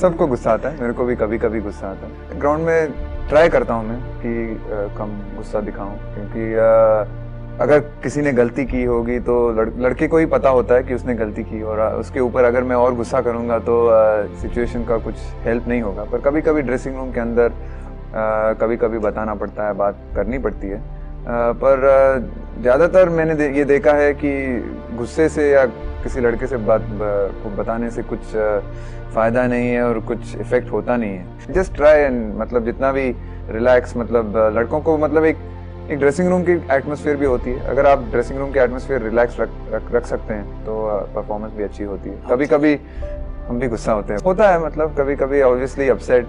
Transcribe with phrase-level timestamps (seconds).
[0.00, 2.92] सबको गुस्सा आता है मेरे को भी कभी कभी गुस्सा आता है। ग्राउंड में
[3.28, 6.52] ट्राई करता हूँ मैं कि कम गुस्सा दिखाऊँ क्योंकि
[7.62, 10.94] अगर किसी ने गलती की होगी तो लड़, लड़के को ही पता होता है कि
[10.94, 13.76] उसने गलती की और उसके ऊपर अगर मैं और गुस्सा करूँगा तो
[14.40, 17.52] सिचुएशन का कुछ हेल्प नहीं होगा। पर कभी कभी ड्रेसिंग रूम के अंदर
[18.60, 20.82] कभी कभी बताना पड़ता है बात करनी पड़ती है।
[21.26, 21.76] पर
[22.60, 24.32] ज़्यादातर मैंने ये देखा है कि
[24.96, 25.64] गुस्से से या
[26.02, 26.86] किसी लड़के से बात
[27.42, 28.20] को बताने से कुछ
[29.14, 33.08] फ़ायदा नहीं है और कुछ इफ़ेक्ट होता नहीं है। जस्ट ट्राई एंड मतलब जितना भी
[33.50, 35.36] रिलैक्स मतलब लड़कों को मतलब एक
[35.90, 39.40] एक ड्रेसिंग रूम की एटमोसफियर भी होती है। अगर आप ड्रेसिंग रूम की एटमोसफियर रिलैक्स
[39.40, 40.76] रख, रख रख सकते हैं तो
[41.14, 42.74] परफॉर्मेंस भी अच्छी होती है। कभी कभी
[43.48, 46.26] हम भी गुस्सा होते हैं। होता है मतलब कभी कभी ऑब्वियसली अपसेट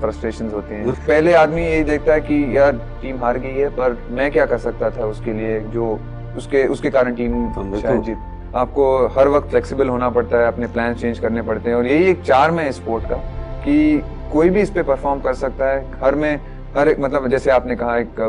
[0.00, 3.96] फ्रस्ट्रेशन होती हैं। पहले आदमी यही देखता है कि यार टीम हार गई है पर
[4.10, 5.98] मैं क्या कर सकता था उसके लिए जो
[6.36, 8.86] उसके उसके कारण टीम शायद जीत आपको
[9.18, 12.22] हर वक्त फ्लेक्सिबल होना पड़ता है अपने प्लान चेंज करने पड़ते हैं। और यही एक
[12.22, 13.16] चार्म है स्पोर्ट का
[13.64, 16.40] कि कोई भी इस पे परफॉर्म कर सकता है। हर में
[16.76, 18.20] हर एक मतलब जैसे आपने कहा एक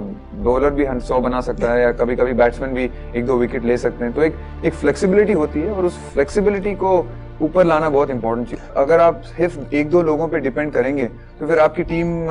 [0.43, 3.77] बॉलर भी सौ बना सकता है या कभी कभी बैट्समैन भी एक दो विकेट ले
[3.77, 6.97] सकते हैं। तो एक एक फ्लेक्सिबिलिटी होती है और उस फ्लेक्सिबिलिटी को
[7.41, 11.05] ऊपर लाना बहुत इंपॉर्टेंट चीज़। अगर आप सिर्फ़ एक दो लोगों पे डिपेंड करेंगे
[11.39, 12.27] तो फिर आपकी टीम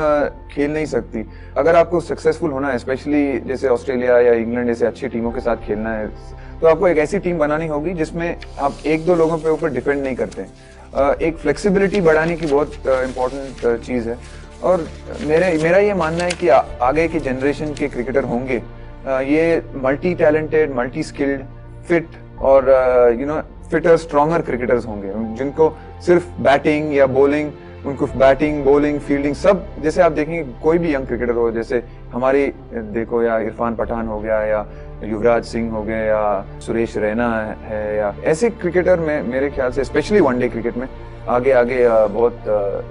[0.53, 1.25] खेल नहीं सकती।
[1.57, 5.67] अगर आपको सक्सेसफुल होना है स्पेशली जैसे ऑस्ट्रेलिया या इंग्लैंड जैसे अच्छी टीमों के साथ
[5.67, 6.07] खेलना है
[6.61, 10.03] तो आपको एक ऐसी टीम बनानी होगी जिसमें आप एक दो लोगों पे ऊपर डिपेंड
[10.03, 10.43] नहीं करते।
[11.27, 14.17] एक फ्लेक्सिबिलिटी बढ़ाने की बहुत इंपॉर्टेंट चीज़ है।
[14.63, 14.87] और
[15.21, 18.63] मेरे, मेरा ये मानना है कि आगे की जनरेशन के क्रिकेटर होंगे।
[19.27, 21.41] ये multi talented multi skilled
[21.89, 22.09] fit
[22.43, 22.71] और
[23.21, 23.41] you know
[23.71, 25.75] fitter stronger cricketers होंगे, जिनको
[26.07, 27.51] सिर्फ़ बैटिंग या बॉलिंग
[27.87, 32.47] उनको बैटिंग बॉलिंग फील्डिंग सब, जैसे आप देखेंगे, कोई भी यंग क्रिकेटर हो, जैसे हमारी,
[32.75, 34.61] देखो, या इरफान पठान हो गया, या
[35.03, 36.23] युवराज सिंह हो गए या
[36.61, 37.29] सुरेश रैना
[37.65, 40.89] है या ऐसे क्रिकेटर में मेरे ख्याल से स्पेशली वनडे क्रिकेट में
[41.29, 42.45] आगे आगे बहुत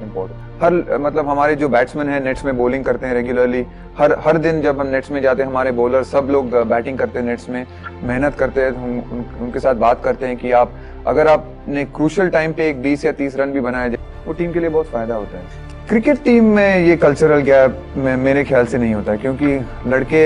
[0.04, 3.66] इम्पोर्टेंट हर मतलब हमारे जो बैट्समैन हैं नेट्स में बॉलिंग करते हैं रेगुलरली
[3.98, 7.20] हर हर दिन जब हम नेट्स में जाते हैं हमारे बॉलर सब लोग बैटिंग करते
[7.20, 7.66] हैं नेट्स में
[8.04, 10.74] मेहनत करते हैं हम उन, उनके साथ बात करते हैं कि आप
[11.08, 14.54] अगर आपने क्रूशल टाइम पे एक बीस या तीस रन भी बनाया जाए वो टीम
[14.54, 18.66] के लिए बहुत फ़ायदा होता है। क्रिकेट टीम में ये कल्चरल गैप में मेरे ख्याल
[18.66, 19.48] से नहीं होता, क्योंकि
[19.92, 20.22] लड़के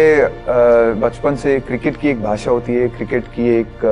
[1.02, 3.86] बचपन से क्रिकेट की एक भाषा होती है, क्रिकेट की एक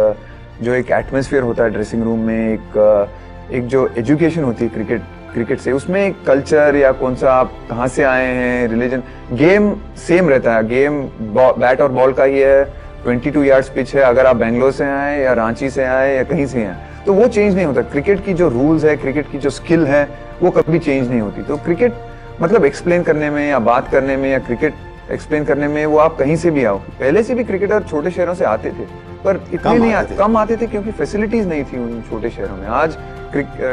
[0.62, 5.02] जो एक एटमोसफियर होता है ड्रेसिंग रूम में, एक एक जो एजुकेशन होती है क्रिकेट
[5.34, 9.04] क्रिकेट से, उसमें कल्चर या कौन सा आप कहाँ से आए हैं रिलीजन
[9.34, 9.74] गेम
[10.08, 11.04] सेम रहता है। गेम
[11.34, 12.66] बैट और बॉल का ही है
[13.08, 16.24] 22 टू यार्ड्स पिच है, अगर आप बेंगलोर से आए या रांची से आए या
[16.24, 19.38] कहीं से आए तो वो चेंज नहीं होता। क्रिकेट की जो रूल्स है, क्रिकेट की
[19.38, 20.08] जो स्किल है
[20.44, 21.94] वो कभी चेंज नहीं होती। तो क्रिकेट
[22.42, 24.74] मतलब एक्सप्लेन करने में या बात करने में या क्रिकेट
[25.12, 28.34] एक्सप्लेन करने में वो आप कहीं से भी आओ। पहले से भी क्रिकेटर छोटे शहरों
[28.36, 28.86] से आते थे
[29.24, 32.68] पर इतने नहीं आते कम आते थे क्योंकि फैसिलिटीज़ नहीं थी उन छोटे शहरों में।
[32.68, 32.98] आज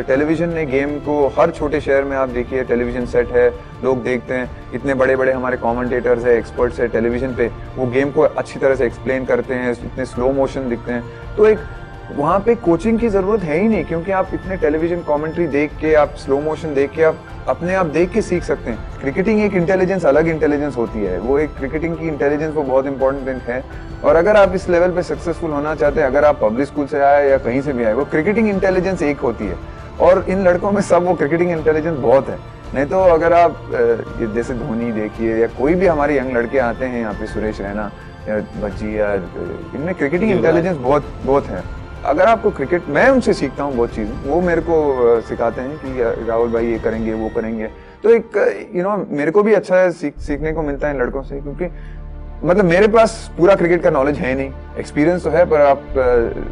[0.08, 3.48] टेलीविज़न ने गेम को हर छोटे शहर में आप देखिए टेलीविज़न सेट है
[3.84, 8.10] लोग देखते हैं इतने बड़े बड़े हमारे कमेंटेटर्स है एक्सपर्ट्स है टेलीविज़न पे वो गेम
[8.10, 11.02] को अच्छी तरह से एक्सप्लेन करते हैं इतने स्लो मोशन दिखते हैं।
[11.36, 11.58] तो एक
[12.16, 15.94] वहाँ पे कोचिंग की ज़रूरत है ही नहीं क्योंकि आप इतने टेलीविज़न कमेंट्री देख के
[15.94, 19.54] आप स्लो मोशन देख के आप अपने आप देख के सीख सकते हैं। क्रिकेटिंग एक
[19.54, 23.62] इंटेलिजेंस अलग इंटेलिजेंस होती है। वो एक क्रिकेटिंग की इंटेलिजेंस वो बहुत इंपॉर्टेंट है।
[24.04, 27.00] और अगर आप इस लेवल पे सक्सेसफुल होना चाहते हैं अगर आप पब्लिक स्कूल से
[27.00, 29.56] आए या कहीं से भी आए वो क्रिकेटिंग इंटेलिजेंस एक होती है।
[30.00, 32.38] और इन लड़कों में सब वो क्रिकेटिंग इंटेलिजेंस बहुत है।
[32.74, 33.66] नहीं तो अगर आप
[34.34, 37.90] जैसे धोनी देखिए या कोई भी हमारे यंग लड़के आते हैं यहाँ पे सुरेश रैना
[38.28, 41.62] या बच्ची या इनमें क्रिकेटिंग इंटेलिजेंस बहुत बहुत है।
[42.04, 46.26] अगर आपको क्रिकेट मैं उनसे सीखता हूँ बहुत चीज़ें। वो मेरे को सिखाते हैं कि
[46.28, 47.70] राहुल भाई ये करेंगे वो करेंगे।
[48.02, 48.36] तो एक
[48.74, 51.70] यू नो मेरे को भी अच्छा सीख, सीखने को मिलता है लड़कों से क्योंकि
[52.44, 55.82] मतलब मेरे पास पूरा क्रिकेट का नॉलेज है नहीं। एक्सपीरियंस तो है पर आप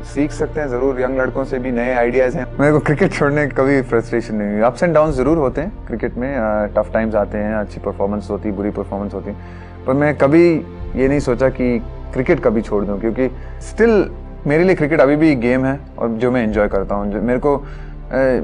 [0.06, 3.46] सीख सकते हैं ज़रूर। यंग लड़कों से भी नए आइडियाज़ हैं। मेरे को क्रिकेट छोड़ने
[3.48, 6.28] कभी फ्रस्ट्रेशन नहीं हुई। अप्स एंड डाउन ज़रूर होते हैं क्रिकेट में।
[6.76, 9.32] टफ टाइम्स आते हैं अच्छी परफॉर्मेंस होती बुरी परफॉर्मेंस होती।
[9.86, 10.46] पर मैं कभी
[10.96, 11.78] ये नहीं सोचा कि
[12.12, 13.30] क्रिकेट कभी छोड़ दूँ क्योंकि
[13.62, 14.02] स्टिल
[14.46, 17.38] मेरे लिए क्रिकेट अभी भी एक गेम है और जो मैं इन्जॉय करता हूँ। मेरे
[17.38, 17.56] को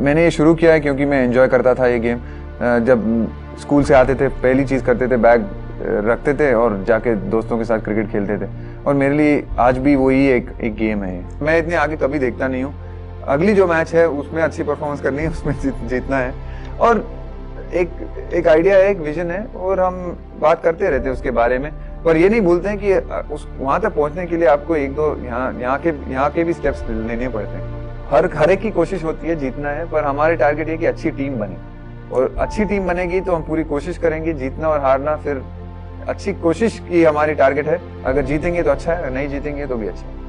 [0.04, 2.20] मैंने ये शुरू किया है क्योंकि मैं इन्जॉय करता था ये गेम
[2.84, 3.02] जब
[3.60, 5.46] स्कूल से आते थे पहली चीज़ करते थे बैग
[6.06, 8.48] रखते थे और जाके दोस्तों के साथ क्रिकेट खेलते थे।
[8.86, 12.48] और मेरे लिए आज भी वही एक एक गेम है मैं इतने आगे कभी देखता
[12.48, 12.74] नहीं हूँ।
[13.28, 16.32] अगली जो मैच है उसमें अच्छी परफॉर्मेंस करनी है उसमें जीत, जीतना है।
[16.80, 17.06] और
[17.74, 17.90] एक
[18.34, 19.94] एक आइडिया है एक विजन है और हम
[20.40, 21.70] बात करते रहते हैं उसके बारे में।
[22.04, 22.94] पर ये नहीं भूलते हैं कि
[23.34, 26.52] उस, वहाँ तक पहुँचने के लिए आपको एक दो यहाँ यहाँ के यहाँ के भी
[26.52, 30.36] स्टेप्स लेने पड़ते हैं। हर हर एक की कोशिश होती है जीतना है, पर हमारे
[30.36, 31.56] टारगेट ये कि अच्छी टीम बने।
[32.12, 35.42] और अच्छी टीम बनेगी तो हम पूरी कोशिश करेंगे जीतना और हारना, फिर
[36.08, 39.88] अच्छी कोशिश की हमारी टारगेट है। अगर जीतेंगे तो अच्छा है नहीं जीतेंगे तो भी
[39.88, 40.23] अच्छा है।